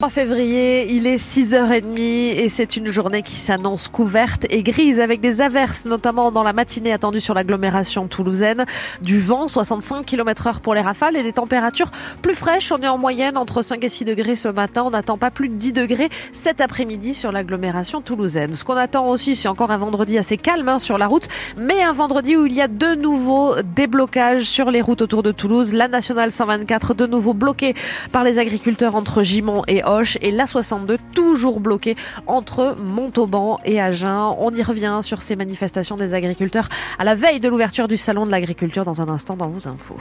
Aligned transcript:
3 0.00 0.10
février, 0.10 0.92
il 0.92 1.08
est 1.08 1.16
6h30 1.16 1.98
et 1.98 2.48
c'est 2.50 2.76
une 2.76 2.92
journée 2.92 3.22
qui 3.22 3.34
s'annonce 3.34 3.88
couverte 3.88 4.46
et 4.48 4.62
grise 4.62 5.00
avec 5.00 5.20
des 5.20 5.40
averses, 5.40 5.86
notamment 5.86 6.30
dans 6.30 6.44
la 6.44 6.52
matinée 6.52 6.92
attendue 6.92 7.20
sur 7.20 7.34
l'agglomération 7.34 8.06
toulousaine. 8.06 8.64
Du 9.02 9.20
vent, 9.20 9.48
65 9.48 10.06
km 10.06 10.46
heure 10.46 10.60
pour 10.60 10.76
les 10.76 10.82
rafales 10.82 11.16
et 11.16 11.24
des 11.24 11.32
températures 11.32 11.90
plus 12.22 12.36
fraîches. 12.36 12.70
On 12.70 12.78
est 12.78 12.86
en 12.86 12.96
moyenne 12.96 13.36
entre 13.36 13.60
5 13.60 13.82
et 13.82 13.88
6 13.88 14.04
degrés 14.04 14.36
ce 14.36 14.46
matin. 14.46 14.84
On 14.86 14.90
n'attend 14.90 15.18
pas 15.18 15.32
plus 15.32 15.48
de 15.48 15.54
10 15.54 15.72
degrés 15.72 16.10
cet 16.30 16.60
après-midi 16.60 17.12
sur 17.12 17.32
l'agglomération 17.32 18.00
toulousaine. 18.00 18.52
Ce 18.52 18.62
qu'on 18.62 18.76
attend 18.76 19.08
aussi, 19.08 19.34
c'est 19.34 19.48
encore 19.48 19.72
un 19.72 19.78
vendredi 19.78 20.16
assez 20.16 20.36
calme 20.36 20.68
hein, 20.68 20.78
sur 20.78 20.96
la 20.96 21.08
route, 21.08 21.26
mais 21.56 21.82
un 21.82 21.92
vendredi 21.92 22.36
où 22.36 22.46
il 22.46 22.52
y 22.52 22.60
a 22.60 22.68
de 22.68 22.94
nouveaux 22.94 23.60
déblocages 23.74 24.44
sur 24.44 24.70
les 24.70 24.80
routes 24.80 25.02
autour 25.02 25.24
de 25.24 25.32
Toulouse. 25.32 25.72
La 25.72 25.88
nationale 25.88 26.30
124 26.30 26.94
de 26.94 27.06
nouveau 27.06 27.34
bloquée 27.34 27.74
par 28.12 28.22
les 28.22 28.38
agriculteurs 28.38 28.94
entre 28.94 29.24
Gimont 29.24 29.64
et 29.66 29.82
et 30.20 30.30
la 30.30 30.46
62 30.46 30.98
toujours 31.14 31.60
bloquée 31.60 31.96
entre 32.26 32.76
Montauban 32.78 33.58
et 33.64 33.80
Agen. 33.80 34.34
On 34.38 34.50
y 34.50 34.62
revient 34.62 35.00
sur 35.02 35.22
ces 35.22 35.34
manifestations 35.34 35.96
des 35.96 36.14
agriculteurs 36.14 36.68
à 36.98 37.04
la 37.04 37.14
veille 37.14 37.40
de 37.40 37.48
l'ouverture 37.48 37.88
du 37.88 37.96
salon 37.96 38.26
de 38.26 38.30
l'agriculture 38.30 38.84
dans 38.84 39.00
un 39.00 39.08
instant 39.08 39.36
dans 39.36 39.48
vos 39.48 39.66
infos. 39.66 39.96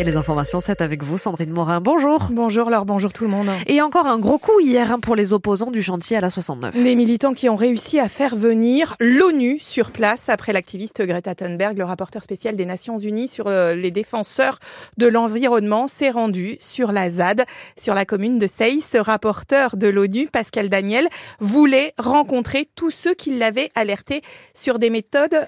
Et 0.00 0.02
les 0.02 0.16
informations, 0.16 0.60
c'est 0.60 0.80
avec 0.80 1.04
vous, 1.04 1.18
Sandrine 1.18 1.50
Morin. 1.50 1.80
Bonjour. 1.80 2.28
Bonjour 2.32 2.68
Laure, 2.68 2.84
bonjour 2.84 3.12
tout 3.12 3.22
le 3.22 3.30
monde. 3.30 3.46
Et 3.68 3.80
encore 3.80 4.06
un 4.08 4.18
gros 4.18 4.38
coup 4.38 4.58
hier 4.58 4.90
hein, 4.90 4.98
pour 4.98 5.14
les 5.14 5.32
opposants 5.32 5.70
du 5.70 5.84
chantier 5.84 6.16
à 6.16 6.20
la 6.20 6.30
69. 6.30 6.74
Les 6.74 6.96
militants 6.96 7.32
qui 7.32 7.48
ont 7.48 7.54
réussi 7.54 8.00
à 8.00 8.08
faire 8.08 8.34
venir 8.34 8.96
l'ONU 8.98 9.60
sur 9.60 9.92
place 9.92 10.28
après 10.28 10.52
l'activiste 10.52 11.00
Greta 11.00 11.36
Thunberg, 11.36 11.78
le 11.78 11.84
rapporteur 11.84 12.24
spécial 12.24 12.56
des 12.56 12.66
Nations 12.66 12.98
Unies 12.98 13.28
sur 13.28 13.46
euh, 13.46 13.74
les 13.74 13.92
défenseurs 13.92 14.58
de 14.98 15.06
l'environnement, 15.06 15.86
s'est 15.86 16.10
rendu 16.10 16.56
sur 16.58 16.90
la 16.90 17.08
ZAD, 17.08 17.44
sur 17.78 17.94
la 17.94 18.04
commune 18.04 18.40
de 18.40 18.48
Sey. 18.48 18.80
Ce 18.80 18.98
rapporteur 18.98 19.76
de 19.76 19.86
l'ONU, 19.86 20.26
Pascal 20.26 20.70
Daniel, 20.70 21.08
voulait 21.38 21.94
rencontrer 21.98 22.68
tous 22.74 22.90
ceux 22.90 23.14
qui 23.14 23.38
l'avaient 23.38 23.70
alerté 23.76 24.22
sur 24.54 24.80
des 24.80 24.90
méthodes 24.90 25.46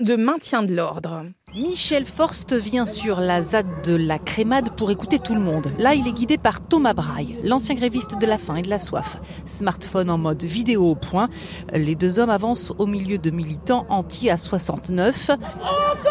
de 0.00 0.16
maintien 0.16 0.62
de 0.62 0.74
l'ordre. 0.74 1.24
Michel 1.54 2.06
Forst 2.06 2.52
vient 2.54 2.86
sur 2.86 3.20
la 3.20 3.42
ZAD 3.42 3.66
de 3.84 3.94
la 3.94 4.18
Crémade 4.18 4.70
pour 4.76 4.90
écouter 4.90 5.18
tout 5.18 5.34
le 5.34 5.40
monde. 5.40 5.72
Là, 5.78 5.94
il 5.94 6.06
est 6.06 6.12
guidé 6.12 6.38
par 6.38 6.66
Thomas 6.66 6.94
Braille, 6.94 7.38
l'ancien 7.42 7.74
gréviste 7.74 8.16
de 8.18 8.26
la 8.26 8.38
faim 8.38 8.56
et 8.56 8.62
de 8.62 8.70
la 8.70 8.78
soif. 8.78 9.18
Smartphone 9.44 10.08
en 10.08 10.18
mode 10.18 10.44
vidéo 10.44 10.90
au 10.90 10.94
point. 10.94 11.28
Les 11.72 11.96
deux 11.96 12.18
hommes 12.20 12.30
avancent 12.30 12.72
au 12.78 12.86
milieu 12.86 13.18
de 13.18 13.30
militants 13.30 13.86
anti 13.88 14.30
à 14.30 14.36
69. 14.36 15.30
Honte 15.30 15.38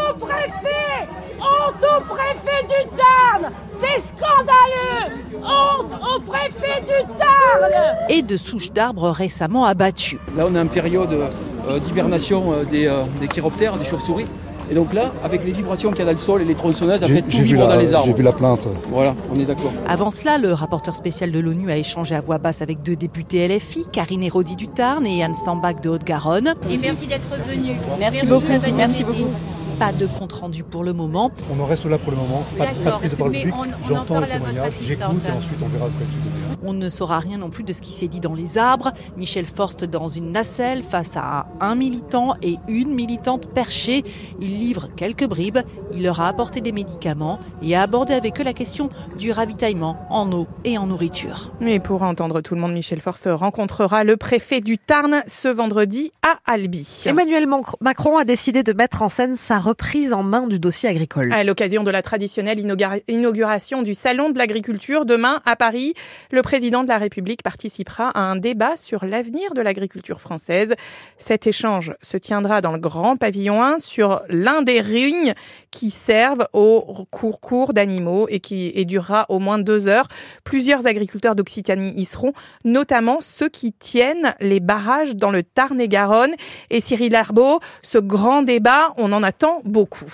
au 0.10 0.18
préfet 0.18 1.08
Honte 1.40 1.84
au 1.84 2.02
préfet 2.14 2.64
du 2.64 2.90
Tarn 2.96 3.52
C'est 3.74 4.02
scandaleux 4.02 5.24
Honte 5.38 5.92
au 6.16 6.20
préfet 6.20 6.82
du 6.82 7.18
Tarn 7.18 7.72
Et 8.10 8.22
de 8.22 8.38
souches 8.38 8.72
d'arbres 8.72 9.10
récemment 9.10 9.66
abattues. 9.66 10.20
Là, 10.36 10.46
on 10.48 10.56
est 10.56 10.60
en 10.60 10.68
période 10.68 11.18
d'hibernation 11.80 12.52
euh, 12.52 12.64
des, 12.64 12.88
euh, 12.88 13.04
des 13.20 13.28
chiroptères, 13.28 13.78
des 13.78 13.86
chauves-souris. 13.86 14.26
Et 14.70 14.74
donc 14.74 14.94
là, 14.94 15.12
avec 15.22 15.44
les 15.44 15.52
vibrations 15.52 15.90
qu'il 15.90 16.00
y 16.00 16.02
a 16.04 16.06
dans 16.06 16.12
le 16.12 16.18
sol 16.18 16.42
et 16.42 16.46
les 16.46 16.56
tronçonneuses, 16.56 17.04
après 17.04 17.22
tout 17.24 17.42
vibre 17.42 17.68
dans 17.68 17.76
les 17.76 17.94
arbres. 17.94 18.06
J'ai 18.06 18.14
vu 18.14 18.24
la 18.24 18.32
plainte. 18.32 18.70
Voilà, 18.90 19.14
on 19.36 19.38
est 19.38 19.44
d'accord. 19.44 19.72
Avant 19.86 20.10
cela, 20.10 20.38
le 20.38 20.54
rapporteur 20.54 20.96
spécial 20.96 21.30
de 21.32 21.40
l'ONU 21.40 21.70
a 21.70 21.76
échangé 21.78 22.16
à 22.16 22.22
voix 22.22 22.38
basse 22.38 22.62
avec 22.62 22.82
deux 22.82 22.96
députés 22.96 23.46
LFI, 23.50 23.86
Karine 23.92 24.24
Hérodi 24.24 24.56
du 24.56 24.70
Tarn 24.70 25.06
et 25.06 25.18
Yann 25.18 25.36
Stambach 25.36 25.82
de 25.82 25.90
Haute-Garonne. 25.90 26.56
Et 26.70 26.78
merci 26.78 27.08
d'être 27.08 27.28
venu. 27.46 27.74
Merci, 28.00 28.26
beaucoup. 28.26 28.46
Merci 28.78 29.04
beaucoup. 29.04 29.28
Pas 29.82 29.92
de 29.92 30.06
compte 30.06 30.34
rendu 30.34 30.64
pour 30.64 30.84
le 30.84 30.94
moment. 30.94 31.32
On 31.52 31.60
en 31.60 31.66
reste 31.66 31.86
là 31.86 31.98
pour 31.98 32.12
le 32.12 32.18
moment. 32.18 32.44
Pas, 32.56 32.66
pas 32.66 32.74
de 32.74 32.98
prise 33.00 33.18
parole 33.18 33.32
publique. 33.34 33.56
J'entends 33.90 34.14
parle 34.14 34.26
le 34.26 34.32
à 34.32 34.38
votre 34.38 34.46
témoignage, 34.46 34.74
j'écoute 34.80 35.02
assistante. 35.02 35.18
et 35.28 35.32
ensuite 35.32 35.58
on 35.60 35.68
verra 35.70 35.86
de 35.88 35.94
quoi 35.94 36.02
il 36.08 36.18
devient. 36.20 36.42
On 36.64 36.74
ne 36.74 36.90
saura 36.90 37.20
rien 37.20 37.40
non 37.40 37.50
plus 37.50 37.64
de 37.64 37.74
ce 37.74 37.82
qui 37.82 37.92
s'est 37.92 38.08
dit 38.08 38.20
dans 38.20 38.36
les 38.36 38.60
arbres. 38.60 38.92
Michel 39.18 39.48
Forst 39.48 39.84
dans 39.84 40.08
une 40.08 40.32
nacelle 40.32 40.84
face 40.84 41.18
à 41.18 41.48
un 41.60 41.74
militant 41.74 42.36
et 42.44 42.58
une 42.68 42.94
militante 42.94 43.48
perchée. 43.48 44.04
Il 44.40 44.60
livre 44.60 44.90
quelques 44.96 45.26
bribes. 45.26 45.58
Il 45.96 46.04
leur 46.04 46.22
a 46.22 46.28
apporté 46.28 46.62
des 46.62 46.72
médicaments 46.72 47.40
et 47.64 47.76
a 47.76 47.82
abordé 47.82 48.14
avec 48.14 48.40
eux 48.40 48.44
la 48.44 48.54
question 48.54 48.90
du 49.18 49.32
ravitaillement 49.32 49.98
en 50.12 50.32
eau 50.32 50.46
et 50.64 50.78
en 50.78 50.86
nourriture. 50.86 51.52
Mais 51.60 51.80
pour 51.80 52.04
entendre 52.04 52.42
tout 52.42 52.54
le 52.54 52.62
monde, 52.62 52.74
Michel 52.74 53.02
Forst 53.02 53.28
rencontrera 53.32 54.04
le 54.04 54.16
préfet 54.16 54.62
du 54.62 54.78
Tarn 54.78 55.24
ce 55.26 55.48
vendredi 55.48 56.12
à 56.22 56.38
Albi. 56.46 57.06
Emmanuel 57.08 57.48
Macron 57.80 58.18
a 58.18 58.24
décidé 58.26 58.62
de 58.62 58.74
mettre 58.74 59.02
en 59.02 59.10
scène 59.10 59.36
sa 59.36 59.58
reprise 59.72 60.12
en 60.12 60.22
main 60.22 60.48
du 60.48 60.60
dossier 60.60 60.90
agricole. 60.90 61.32
À 61.32 61.46
l'occasion 61.46 61.84
de 61.84 61.92
la 61.92 62.02
traditionnelle 62.02 62.60
inaugura- 62.60 63.00
inauguration 63.08 63.84
du 63.84 63.94
Salon 63.94 64.30
de 64.30 64.38
l'agriculture 64.38 65.06
demain 65.06 65.42
à 65.46 65.56
Paris, 65.56 65.94
le 66.30 66.42
président 66.42 66.84
de 66.84 66.90
la 66.90 66.98
République 66.98 67.42
participera 67.42 68.10
à 68.10 68.20
un 68.20 68.36
débat 68.36 68.76
sur 68.76 69.06
l'avenir 69.06 69.54
de 69.54 69.62
l'agriculture 69.62 70.20
française. 70.20 70.76
Cet 71.18 71.48
échange 71.48 71.94
se 72.02 72.18
tiendra 72.18 72.60
dans 72.60 72.74
le 72.74 72.80
grand 72.80 73.16
pavillon 73.16 73.64
1 73.64 73.80
sur 73.80 74.22
l'un 74.28 74.62
des 74.62 74.82
rignes 74.82 75.34
qui 75.72 75.90
servent 75.90 76.48
au 76.54 77.06
cours 77.10 77.74
d'animaux 77.74 78.28
et 78.30 78.40
qui 78.40 78.72
et 78.76 78.86
durera 78.86 79.26
au 79.30 79.40
moins 79.40 79.58
deux 79.58 79.88
heures. 79.88 80.08
Plusieurs 80.44 80.86
agriculteurs 80.86 81.36
d'Occitanie 81.36 81.94
y 81.96 82.06
seront, 82.06 82.34
notamment 82.66 83.20
ceux 83.22 83.50
qui 83.50 83.72
tiennent 83.74 84.36
les 84.40 84.60
barrages 84.60 85.16
dans 85.16 85.32
le 85.32 85.44
Tarn-et-Garonne. 85.44 86.36
Et 86.70 86.82
Cyril 86.82 87.16
Arbaud, 87.16 87.60
ce 87.82 87.98
grand 87.98 88.44
débat, 88.44 88.94
on 88.98 89.12
en 89.14 89.24
attend 89.24 89.62
beaucoup. 89.64 90.06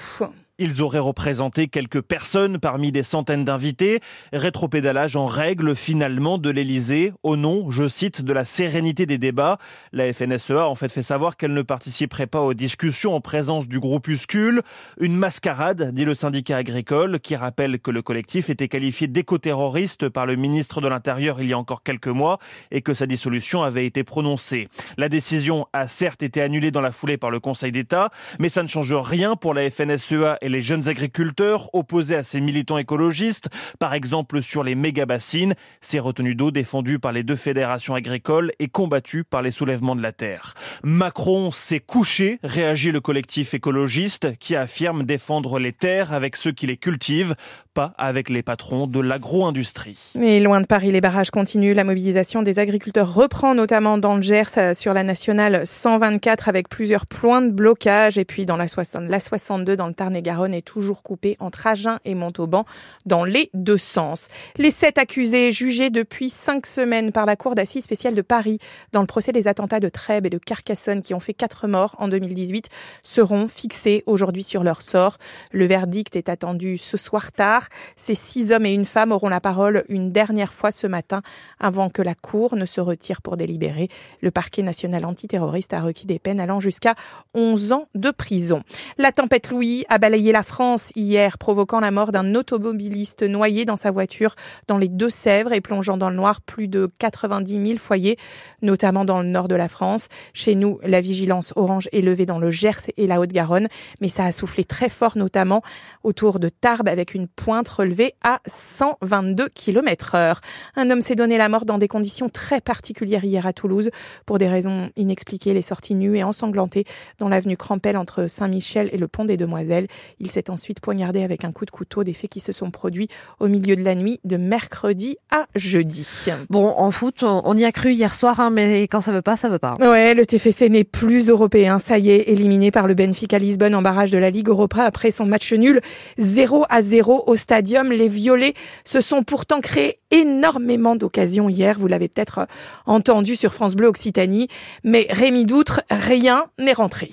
Ils 0.59 0.81
auraient 0.81 0.97
représenté 0.97 1.67
quelques 1.67 2.01
personnes 2.01 2.57
parmi 2.57 2.91
des 2.91 3.03
centaines 3.03 3.43
d'invités. 3.43 3.99
Rétropédalage 4.33 5.15
en 5.15 5.27
règle 5.27 5.75
finalement 5.75 6.39
de 6.39 6.49
l'Elysée 6.49 7.13
au 7.21 7.35
nom, 7.35 7.69
je 7.69 7.87
cite, 7.87 8.23
de 8.23 8.33
la 8.33 8.43
sérénité 8.43 9.05
des 9.05 9.19
débats. 9.19 9.59
La 9.91 10.11
FNSEA 10.11 10.67
en 10.67 10.73
fait 10.73 10.91
fait 10.91 11.03
savoir 11.03 11.37
qu'elle 11.37 11.53
ne 11.53 11.61
participerait 11.61 12.25
pas 12.25 12.41
aux 12.41 12.55
discussions 12.55 13.13
en 13.13 13.21
présence 13.21 13.67
du 13.67 13.79
groupuscule. 13.79 14.63
Une 14.99 15.15
mascarade, 15.15 15.93
dit 15.93 16.05
le 16.05 16.15
syndicat 16.15 16.57
agricole, 16.57 17.19
qui 17.19 17.35
rappelle 17.35 17.79
que 17.79 17.91
le 17.91 18.01
collectif 18.01 18.49
était 18.49 18.67
qualifié 18.67 19.07
d'éco-terroriste 19.07 20.09
par 20.09 20.25
le 20.25 20.37
ministre 20.37 20.81
de 20.81 20.87
l'Intérieur 20.87 21.39
il 21.39 21.49
y 21.49 21.53
a 21.53 21.57
encore 21.59 21.83
quelques 21.83 22.07
mois 22.07 22.39
et 22.71 22.81
que 22.81 22.95
sa 22.95 23.05
dissolution 23.05 23.61
avait 23.61 23.85
été 23.85 24.03
prononcée. 24.03 24.69
La 24.97 25.07
décision 25.07 25.67
a 25.71 25.87
certes 25.87 26.23
été 26.23 26.41
annulée 26.41 26.71
dans 26.71 26.81
la 26.81 26.91
foulée 26.91 27.17
par 27.17 27.29
le 27.29 27.39
Conseil 27.39 27.71
d'État, 27.71 28.09
mais 28.39 28.49
ça 28.49 28.63
ne 28.63 28.67
change 28.67 28.95
rien 28.95 29.35
pour 29.35 29.53
la 29.53 29.69
FNSEA 29.69 30.39
les 30.49 30.61
jeunes 30.61 30.89
agriculteurs 30.89 31.69
opposés 31.73 32.15
à 32.15 32.23
ces 32.23 32.41
militants 32.41 32.77
écologistes, 32.77 33.49
par 33.79 33.93
exemple 33.93 34.41
sur 34.41 34.63
les 34.63 34.75
méga-bassines, 34.75 35.53
ces 35.81 35.99
retenues 35.99 36.35
d'eau 36.35 36.51
défendues 36.51 36.99
par 36.99 37.11
les 37.11 37.23
deux 37.23 37.35
fédérations 37.35 37.95
agricoles 37.95 38.51
et 38.59 38.67
combattues 38.67 39.23
par 39.23 39.41
les 39.41 39.51
soulèvements 39.51 39.95
de 39.95 40.01
la 40.01 40.11
terre. 40.11 40.53
Macron 40.83 41.51
s'est 41.51 41.79
couché, 41.79 42.39
réagit 42.43 42.91
le 42.91 43.01
collectif 43.01 43.53
écologiste 43.53 44.37
qui 44.39 44.55
affirme 44.55 45.03
défendre 45.03 45.59
les 45.59 45.73
terres 45.73 46.13
avec 46.13 46.35
ceux 46.35 46.51
qui 46.51 46.67
les 46.67 46.77
cultivent, 46.77 47.35
pas 47.73 47.93
avec 47.97 48.29
les 48.29 48.43
patrons 48.43 48.87
de 48.87 48.99
l'agro-industrie. 48.99 50.13
Mais 50.15 50.39
loin 50.39 50.61
de 50.61 50.65
Paris, 50.65 50.91
les 50.91 51.01
barrages 51.01 51.31
continuent. 51.31 51.75
La 51.75 51.83
mobilisation 51.83 52.41
des 52.41 52.59
agriculteurs 52.59 53.13
reprend 53.13 53.53
notamment 53.53 53.97
dans 53.97 54.15
le 54.15 54.21
Gers 54.21 54.57
euh, 54.57 54.73
sur 54.73 54.93
la 54.93 55.03
nationale 55.03 55.61
124 55.65 56.49
avec 56.49 56.69
plusieurs 56.69 57.05
points 57.05 57.41
de 57.41 57.51
blocage. 57.51 58.17
Et 58.17 58.25
puis 58.25 58.45
dans 58.45 58.57
la, 58.57 58.67
60, 58.67 59.03
la 59.09 59.19
62 59.19 59.75
dans 59.75 59.87
le 59.87 59.93
Tarn-et-Garonne 59.93 60.36
est 60.45 60.61
toujours 60.61 61.03
coupée 61.03 61.35
entre 61.39 61.67
Agen 61.67 61.97
et 62.05 62.15
Montauban 62.15 62.65
dans 63.05 63.23
les 63.23 63.49
deux 63.53 63.77
sens. 63.77 64.29
Les 64.57 64.71
sept 64.71 64.97
accusés 64.97 65.51
jugés 65.51 65.89
depuis 65.89 66.29
cinq 66.29 66.65
semaines 66.65 67.11
par 67.11 67.25
la 67.25 67.35
Cour 67.35 67.55
d'assises 67.55 67.83
spéciale 67.83 68.13
de 68.13 68.21
Paris 68.21 68.59
dans 68.91 69.01
le 69.01 69.07
procès 69.07 69.31
des 69.31 69.47
attentats 69.47 69.79
de 69.79 69.89
Trèbes 69.89 70.25
et 70.25 70.29
de 70.29 70.37
Carcassonne 70.37 71.01
qui 71.01 71.13
ont 71.13 71.19
fait 71.19 71.33
quatre 71.33 71.67
morts 71.67 71.95
en 71.99 72.07
2018 72.07 72.69
seront 73.03 73.47
fixés 73.47 74.03
aujourd'hui 74.05 74.43
sur 74.43 74.63
leur 74.63 74.81
sort. 74.81 75.17
Le 75.51 75.65
verdict 75.65 76.15
est 76.15 76.29
attendu 76.29 76.77
ce 76.77 76.97
soir 76.97 77.31
tard. 77.31 77.67
Ces 77.95 78.15
six 78.15 78.51
hommes 78.51 78.65
et 78.65 78.73
une 78.73 78.85
femme 78.85 79.11
auront 79.11 79.29
la 79.29 79.41
parole 79.41 79.83
une 79.89 80.11
dernière 80.11 80.53
fois 80.53 80.71
ce 80.71 80.87
matin 80.87 81.21
avant 81.59 81.89
que 81.89 82.01
la 82.01 82.15
Cour 82.15 82.55
ne 82.55 82.65
se 82.65 82.81
retire 82.81 83.21
pour 83.21 83.37
délibérer. 83.37 83.89
Le 84.21 84.31
parquet 84.31 84.61
national 84.61 85.05
antiterroriste 85.05 85.73
a 85.73 85.81
requis 85.81 86.05
des 86.05 86.19
peines 86.19 86.39
allant 86.39 86.59
jusqu'à 86.59 86.95
11 87.33 87.73
ans 87.73 87.87
de 87.95 88.11
prison. 88.11 88.63
La 88.97 89.11
tempête 89.11 89.49
Louis 89.49 89.85
a 89.89 89.97
balayé 89.97 90.26
la 90.31 90.43
France 90.43 90.91
hier, 90.95 91.37
provoquant 91.37 91.79
la 91.79 91.91
mort 91.91 92.11
d'un 92.11 92.35
automobiliste 92.35 93.23
noyé 93.23 93.65
dans 93.65 93.77
sa 93.77 93.91
voiture 93.91 94.35
dans 94.67 94.77
les 94.77 94.87
Deux-Sèvres 94.87 95.53
et 95.53 95.61
plongeant 95.61 95.97
dans 95.97 96.09
le 96.09 96.15
noir 96.15 96.41
plus 96.41 96.67
de 96.67 96.89
90 96.99 97.67
000 97.67 97.79
foyers, 97.79 98.17
notamment 98.61 99.05
dans 99.05 99.21
le 99.21 99.27
nord 99.27 99.47
de 99.47 99.55
la 99.55 99.67
France. 99.67 100.07
Chez 100.33 100.55
nous, 100.55 100.79
la 100.83 101.01
vigilance 101.01 101.53
orange 101.55 101.89
est 101.91 102.01
levée 102.01 102.25
dans 102.25 102.39
le 102.39 102.51
Gers 102.51 102.91
et 102.97 103.07
la 103.07 103.19
Haute-Garonne, 103.19 103.67
mais 104.01 104.09
ça 104.09 104.25
a 104.25 104.31
soufflé 104.31 104.63
très 104.63 104.89
fort, 104.89 105.17
notamment 105.17 105.61
autour 106.03 106.39
de 106.39 106.49
Tarbes, 106.49 106.87
avec 106.87 107.13
une 107.13 107.27
pointe 107.27 107.69
relevée 107.69 108.13
à 108.23 108.39
122 108.45 109.49
km 109.49 110.15
heure. 110.15 110.41
Un 110.75 110.89
homme 110.89 111.01
s'est 111.01 111.15
donné 111.15 111.37
la 111.37 111.49
mort 111.49 111.65
dans 111.65 111.77
des 111.77 111.87
conditions 111.87 112.29
très 112.29 112.61
particulières 112.61 113.23
hier 113.23 113.45
à 113.45 113.53
Toulouse. 113.53 113.89
Pour 114.25 114.37
des 114.37 114.47
raisons 114.47 114.89
inexpliquées, 114.95 115.53
les 115.53 115.61
sorties 115.61 115.95
nues 115.95 116.17
et 116.17 116.23
ensanglantées 116.23 116.85
dans 117.19 117.29
l'avenue 117.29 117.57
Crampel 117.57 117.97
entre 117.97 118.27
Saint-Michel 118.27 118.89
et 118.91 118.97
le 118.97 119.07
pont 119.07 119.25
des 119.25 119.37
Demoiselles. 119.37 119.87
Il 120.19 120.31
s'est 120.31 120.49
ensuite 120.49 120.79
poignardé 120.79 121.23
avec 121.23 121.43
un 121.43 121.51
coup 121.51 121.65
de 121.65 121.71
couteau, 121.71 122.03
des 122.03 122.13
faits 122.13 122.29
qui 122.29 122.39
se 122.39 122.51
sont 122.51 122.71
produits 122.71 123.07
au 123.39 123.47
milieu 123.47 123.75
de 123.75 123.83
la 123.83 123.93
nuit 123.93 124.19
de 124.23 124.37
mercredi 124.37 125.17
à 125.31 125.45
jeudi. 125.55 126.07
Bon, 126.49 126.67
en 126.67 126.89
foot, 126.91 127.23
on 127.23 127.55
y 127.55 127.65
a 127.65 127.71
cru 127.71 127.93
hier 127.93 128.15
soir, 128.15 128.39
hein, 128.39 128.49
mais 128.49 128.83
quand 128.83 129.01
ça 129.01 129.11
veut 129.11 129.21
pas, 129.21 129.37
ça 129.37 129.49
veut 129.49 129.59
pas. 129.59 129.75
Ouais, 129.79 130.13
le 130.13 130.25
TFC 130.25 130.69
n'est 130.69 130.83
plus 130.83 131.29
européen. 131.29 131.79
Ça 131.79 131.99
y 131.99 132.09
est, 132.09 132.29
éliminé 132.29 132.71
par 132.71 132.87
le 132.87 132.93
Benfica 132.93 133.37
Lisbonne 133.37 133.75
en 133.75 133.81
barrage 133.81 134.11
de 134.11 134.17
la 134.17 134.29
Ligue 134.29 134.49
Europa 134.49 134.83
après 134.83 135.11
son 135.11 135.25
match 135.25 135.53
nul 135.53 135.81
0 136.17 136.65
à 136.69 136.81
0 136.81 137.23
au 137.27 137.35
stadium. 137.35 137.91
Les 137.91 138.07
Violets 138.07 138.53
se 138.83 139.01
sont 139.01 139.23
pourtant 139.23 139.61
créés 139.61 139.99
énormément 140.11 140.95
d'occasions 140.95 141.49
hier. 141.49 141.77
Vous 141.77 141.87
l'avez 141.87 142.07
peut-être 142.07 142.47
entendu 142.85 143.35
sur 143.35 143.53
France 143.53 143.75
Bleu 143.75 143.87
Occitanie. 143.87 144.47
Mais 144.83 145.07
Rémi 145.09 145.45
Doutre, 145.45 145.81
rien 145.91 146.45
n'est 146.57 146.73
rentré. 146.73 147.09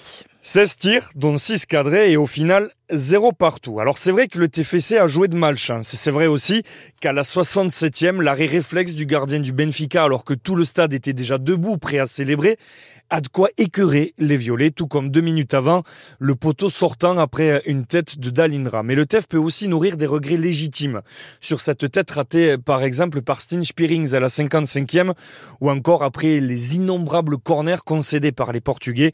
16 0.47 0.77
tirs, 0.77 1.11
dont 1.15 1.39
6 1.39 1.65
cadrés 1.65 2.13
et 2.13 2.19
au 2.19 2.27
final 2.27 2.71
0 2.91 3.33
partout. 3.33 3.81
Alors 3.81 3.99
c'est 3.99 4.11
vrai 4.11 4.29
que 4.29 4.39
le 4.39 4.49
TFC 4.49 4.99
a 4.99 5.07
joué 5.07 5.29
de 5.29 5.37
malchance. 5.37 5.95
C'est 5.95 6.11
vrai 6.11 6.27
aussi 6.27 6.63
qu'à 7.01 7.13
la 7.13 7.23
67e, 7.23 8.21
l'arrêt 8.21 8.47
réflexe 8.47 8.95
du 8.95 9.07
gardien 9.07 9.41
du 9.41 9.53
Benfica, 9.53 10.05
alors 10.05 10.25
que 10.25 10.35
tout 10.35 10.55
le 10.55 10.65
stade 10.65 10.93
était 10.93 11.13
déjà 11.13 11.39
debout, 11.39 11.79
prêt 11.79 11.99
à 11.99 12.07
célébrer, 12.07 12.59
a 13.11 13.21
de 13.21 13.29
quoi 13.29 13.49
écœurer 13.59 14.15
les 14.19 14.37
violets, 14.37 14.71
tout 14.71 14.87
comme 14.87 15.11
deux 15.11 15.21
minutes 15.21 15.55
avant, 15.55 15.83
le 16.19 16.35
poteau 16.35 16.69
sortant 16.69 17.19
après 17.19 17.63
une 17.67 17.85
tête 17.85 18.19
de 18.19 18.31
Dalindra. 18.31 18.83
Mais 18.83 18.95
le 18.95 19.07
TEF 19.07 19.29
peut 19.29 19.39
aussi 19.39 19.69
nourrir 19.69 19.97
des 19.97 20.07
regrets 20.07 20.37
légitimes 20.37 21.03
sur 21.41 21.61
cette 21.61 21.91
tête 21.91 22.11
ratée 22.11 22.57
par 22.59 22.83
exemple 22.83 23.23
par 23.23 23.41
Steen 23.41 23.63
Spierings 23.63 24.15
à 24.15 24.21
la 24.21 24.29
55e 24.29 25.13
ou 25.61 25.71
encore 25.71 26.03
après 26.03 26.41
les 26.41 26.77
innombrables 26.77 27.39
corners 27.39 27.85
concédés 27.85 28.33
par 28.33 28.53
les 28.53 28.61
Portugais. 28.61 29.13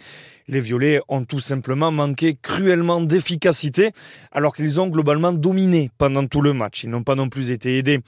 Les 0.49 0.61
violets 0.61 1.01
ont 1.09 1.25
tout 1.25 1.41
simplement 1.41 1.93
manqué 1.93 2.37
cruellement 2.41 3.01
d'efficacité 3.01 3.60
alors 4.33 4.55
qu'ils 4.55 4.81
ont 4.81 4.89
globalement 4.89 5.33
dominé 5.33 5.91
pendant 5.99 6.27
tout 6.27 6.41
le 6.41 6.53
match. 6.53 6.85
Ils 6.85 6.91
n'ont 6.91 7.03
pas 7.03 7.15
non 7.15 7.29
plus 7.29 7.51
été 7.51 7.79
aidés 7.79 8.01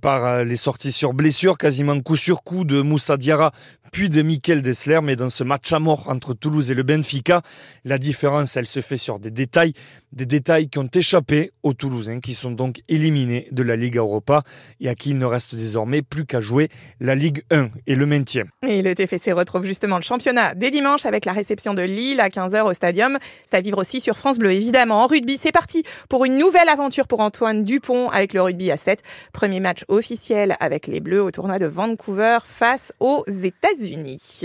par 0.00 0.24
euh, 0.26 0.44
les 0.44 0.56
sorties 0.56 0.92
sur 0.92 1.12
blessure, 1.12 1.58
quasiment 1.58 2.00
coup 2.00 2.16
sur 2.16 2.42
coup 2.42 2.64
de 2.64 2.80
Moussa 2.80 3.16
Diarra, 3.16 3.52
puis 3.92 4.08
de 4.08 4.22
Mikel 4.22 4.62
Dessler. 4.62 5.00
Mais 5.02 5.16
dans 5.16 5.30
ce 5.30 5.44
match 5.44 5.72
à 5.72 5.78
mort 5.78 6.08
entre 6.08 6.34
Toulouse 6.34 6.70
et 6.70 6.74
le 6.74 6.82
Benfica, 6.82 7.42
la 7.84 7.98
différence, 7.98 8.56
elle 8.56 8.66
se 8.66 8.80
fait 8.80 8.96
sur 8.96 9.18
des 9.18 9.30
détails, 9.30 9.72
des 10.12 10.26
détails 10.26 10.68
qui 10.68 10.78
ont 10.78 10.88
échappé 10.92 11.52
aux 11.62 11.74
Toulousains, 11.74 12.20
qui 12.20 12.34
sont 12.34 12.50
donc 12.50 12.82
éliminés 12.88 13.48
de 13.50 13.62
la 13.62 13.76
Ligue 13.76 13.96
Europa 13.96 14.42
et 14.80 14.88
à 14.88 14.94
qui 14.94 15.10
il 15.10 15.18
ne 15.18 15.24
reste 15.24 15.54
désormais 15.54 16.02
plus 16.02 16.26
qu'à 16.26 16.40
jouer 16.40 16.68
la 17.00 17.14
Ligue 17.14 17.42
1 17.50 17.70
et 17.86 17.94
le 17.94 18.06
maintien. 18.06 18.44
Et 18.66 18.82
le 18.82 18.94
TFC 18.94 19.32
retrouve 19.32 19.64
justement 19.64 19.96
le 19.96 20.02
championnat 20.02 20.54
dès 20.54 20.70
dimanche 20.70 21.06
avec 21.06 21.24
la 21.24 21.32
réception 21.32 21.74
de 21.74 21.82
Lille 21.82 22.20
à 22.20 22.28
15h 22.28 22.62
au 22.62 22.72
Stadium. 22.72 23.18
À 23.52 23.60
vivre 23.60 23.78
aussi 23.78 24.00
sur 24.00 24.16
France 24.16 24.38
Bleu, 24.38 24.52
évidemment. 24.52 25.02
En 25.02 25.06
rugby, 25.06 25.36
c'est 25.36 25.52
parti 25.52 25.82
pour 26.08 26.24
une 26.24 26.38
nouvelle 26.38 26.68
aventure 26.68 27.06
pour 27.06 27.20
Antoine 27.20 27.64
Dupont 27.64 28.08
avec 28.08 28.34
le 28.34 28.42
rugby 28.42 28.70
à 28.70 28.76
7. 28.76 29.02
Premier 29.32 29.58
match 29.58 29.84
officiel 29.88 30.56
avec 30.60 30.86
les 30.86 31.00
Bleus 31.00 31.22
au 31.22 31.30
tournoi 31.30 31.58
de 31.58 31.66
Vancouver 31.66 32.38
face 32.44 32.92
aux 33.00 33.24
États-Unis. 33.26 34.42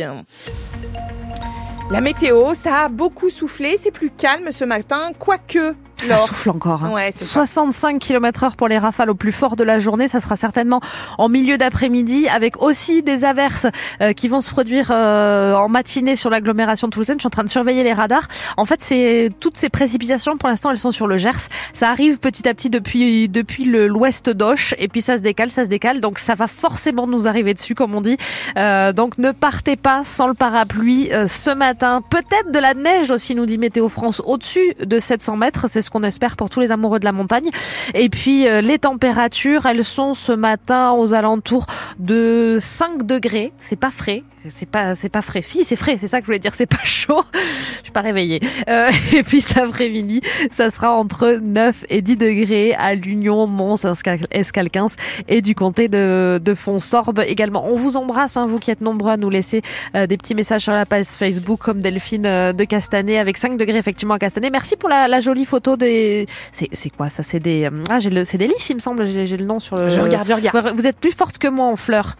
La 1.91 2.01
météo, 2.01 2.53
ça 2.53 2.85
a 2.85 2.89
beaucoup 2.89 3.29
soufflé, 3.29 3.77
c'est 3.77 3.91
plus 3.91 4.09
calme 4.09 4.51
ce 4.51 4.63
matin, 4.63 5.11
quoique 5.17 5.75
ça 6.03 6.17
souffle 6.17 6.49
encore. 6.49 6.83
Hein. 6.83 6.91
Ouais, 6.91 7.11
65 7.15 7.99
km 7.99 8.43
heure 8.43 8.55
pour 8.55 8.67
les 8.67 8.77
rafales 8.77 9.09
au 9.09 9.15
plus 9.15 9.31
fort 9.31 9.55
de 9.55 9.63
la 9.63 9.79
journée. 9.79 10.07
Ça 10.07 10.19
sera 10.19 10.35
certainement 10.35 10.81
en 11.17 11.29
milieu 11.29 11.57
d'après-midi 11.57 12.27
avec 12.27 12.61
aussi 12.61 13.01
des 13.03 13.25
averses 13.25 13.67
euh, 14.01 14.13
qui 14.13 14.27
vont 14.27 14.41
se 14.41 14.51
produire 14.51 14.89
euh, 14.91 15.55
en 15.55 15.69
matinée 15.69 16.15
sur 16.15 16.29
l'agglomération 16.29 16.89
toulousaine. 16.89 17.17
Je 17.17 17.21
suis 17.21 17.27
en 17.27 17.31
train 17.31 17.43
de 17.43 17.49
surveiller 17.49 17.83
les 17.83 17.93
radars. 17.93 18.27
En 18.57 18.65
fait, 18.65 18.81
c'est 18.81 19.31
toutes 19.39 19.57
ces 19.57 19.69
précipitations 19.69 20.37
pour 20.37 20.49
l'instant, 20.49 20.71
elles 20.71 20.77
sont 20.77 20.91
sur 20.91 21.07
le 21.07 21.17
Gers. 21.17 21.47
Ça 21.73 21.89
arrive 21.89 22.19
petit 22.19 22.47
à 22.47 22.53
petit 22.53 22.69
depuis 22.69 23.29
depuis 23.29 23.65
l'ouest 23.65 24.29
d'Auch 24.29 24.75
et 24.77 24.87
puis 24.87 25.01
ça 25.01 25.17
se 25.17 25.21
décale, 25.21 25.49
ça 25.49 25.65
se 25.65 25.69
décale. 25.69 25.99
Donc 25.99 26.19
ça 26.19 26.35
va 26.35 26.47
forcément 26.47 27.07
nous 27.07 27.27
arriver 27.27 27.53
dessus, 27.53 27.75
comme 27.75 27.95
on 27.95 28.01
dit. 28.01 28.17
Euh, 28.57 28.93
donc 28.93 29.17
ne 29.17 29.31
partez 29.31 29.75
pas 29.75 30.03
sans 30.03 30.27
le 30.27 30.33
parapluie 30.33 31.09
ce 31.27 31.53
matin. 31.53 32.01
Peut-être 32.09 32.51
de 32.51 32.59
la 32.59 32.73
neige 32.73 33.11
aussi, 33.11 33.35
nous 33.35 33.45
dit 33.45 33.57
Météo 33.57 33.89
France, 33.89 34.21
au-dessus 34.25 34.75
de 34.79 34.99
700 34.99 35.37
mètres. 35.37 35.67
C'est 35.69 35.81
ce 35.81 35.89
qu'on 35.93 36.03
espère 36.03 36.35
pour 36.35 36.49
tous 36.49 36.59
les 36.59 36.71
amoureux 36.71 36.99
de 36.99 37.05
la 37.05 37.11
montagne. 37.11 37.49
Et 37.93 38.09
puis 38.09 38.47
euh, 38.47 38.61
les 38.61 38.79
températures, 38.79 39.67
elles 39.67 39.85
sont 39.85 40.13
ce 40.15 40.31
matin 40.31 40.91
aux 40.91 41.13
alentours 41.13 41.67
de 41.99 42.57
5 42.59 43.05
degrés. 43.05 43.53
C'est 43.59 43.79
pas 43.79 43.91
frais, 43.91 44.23
c'est 44.49 44.69
pas 44.69 44.95
c'est 44.95 45.09
pas 45.09 45.21
frais. 45.21 45.41
Si, 45.41 45.63
c'est 45.63 45.75
frais, 45.75 45.97
c'est 45.99 46.07
ça 46.07 46.19
que 46.19 46.25
je 46.25 46.27
voulais 46.27 46.39
dire, 46.39 46.53
c'est 46.53 46.65
pas 46.65 46.77
chaud. 46.83 47.23
Je 47.33 47.83
suis 47.83 47.91
pas 47.91 48.01
réveillée. 48.01 48.41
Euh, 48.69 48.91
et 49.13 49.23
puis 49.23 49.41
cet 49.41 49.57
après-midi, 49.57 50.21
ça 50.51 50.69
sera 50.69 50.91
entre 50.91 51.39
9 51.41 51.85
et 51.89 52.01
10 52.01 52.17
degrés 52.17 52.73
à 52.73 52.95
l'Union 52.95 53.47
Mons 53.47 53.85
Escalquins 54.31 54.87
et 55.27 55.41
du 55.41 55.55
comté 55.55 55.87
de, 55.87 56.39
de 56.43 56.53
Fonsorbe 56.53 57.23
également. 57.25 57.65
On 57.65 57.77
vous 57.77 57.97
embrasse, 57.97 58.37
hein, 58.37 58.45
vous 58.45 58.59
qui 58.59 58.71
êtes 58.71 58.81
nombreux 58.81 59.11
à 59.11 59.17
nous 59.17 59.29
laisser 59.29 59.61
euh, 59.95 60.07
des 60.07 60.17
petits 60.17 60.35
messages 60.35 60.61
sur 60.63 60.73
la 60.73 60.85
page 60.85 61.05
Facebook 61.05 61.59
comme 61.59 61.81
Delphine 61.81 62.25
euh, 62.25 62.53
de 62.53 62.63
Castanet 62.63 63.17
avec 63.19 63.37
5 63.37 63.57
degrés 63.57 63.77
effectivement 63.77 64.15
à 64.15 64.19
Castanet. 64.19 64.49
Merci 64.49 64.75
pour 64.75 64.89
la, 64.89 65.07
la 65.07 65.19
jolie 65.19 65.45
photo 65.45 65.77
des 65.77 66.25
c'est 66.51 66.69
c'est 66.71 66.89
quoi 66.89 67.09
ça 67.09 67.23
c'est 67.23 67.39
des 67.39 67.69
ah 67.89 67.99
j'ai 67.99 68.09
le 68.09 68.23
c'est 68.23 68.37
des 68.37 68.47
lys 68.47 68.69
il 68.69 68.75
me 68.75 68.79
semble, 68.79 69.05
j'ai 69.05 69.37
le 69.37 69.45
nom 69.45 69.59
sur 69.59 69.75
le 69.75 69.89
Je 69.89 69.99
regarde, 69.99 70.27
je 70.27 70.33
regarde. 70.33 70.73
Vous 70.75 70.87
êtes 70.87 70.97
plus 70.97 71.11
forte 71.11 71.37
que 71.37 71.47
moi 71.47 71.65
en 71.65 71.75
fleurs. 71.75 72.15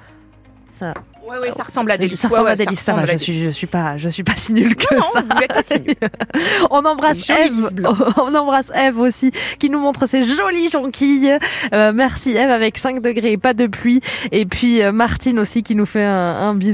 Ça 0.71 0.93
oui, 1.27 1.35
oui, 1.41 1.47
ça 1.55 1.63
ressemble 1.63 1.91
à 1.91 1.97
des 1.97 2.09
Ça 2.15 2.27
ressemble 2.27 2.49
à 2.49 2.55
des 2.55 2.65
listes. 2.65 2.91
Je 3.11 3.17
suis, 3.17 3.43
je 3.45 3.49
suis 3.49 3.67
pas, 3.67 3.97
je 3.97 4.09
suis 4.09 4.23
pas 4.23 4.35
si 4.35 4.53
nulle 4.53 4.75
que 4.75 4.99
ça. 4.99 5.21
Vous 5.21 5.41
êtes 5.41 5.53
pas 5.53 5.63
si 5.63 5.79
nulle. 5.79 5.95
on 6.69 6.83
embrasse 6.85 7.29
Eve. 7.29 7.69
On 8.17 8.35
embrasse 8.35 8.71
Eve 8.75 8.99
aussi, 8.99 9.31
qui 9.59 9.69
nous 9.69 9.79
montre 9.79 10.05
ses 10.05 10.23
jolies 10.23 10.69
jonquilles. 10.69 11.37
Euh, 11.73 11.91
merci 11.93 12.31
Eve 12.31 12.49
avec 12.49 12.77
5 12.77 13.01
degrés, 13.01 13.37
pas 13.37 13.53
de 13.53 13.67
pluie. 13.67 14.01
Et 14.31 14.45
puis 14.45 14.81
euh, 14.81 14.91
Martine 14.91 15.39
aussi 15.39 15.63
qui 15.63 15.75
nous 15.75 15.85
fait 15.85 16.03
un, 16.03 16.35
un 16.35 16.55
bisou. 16.55 16.73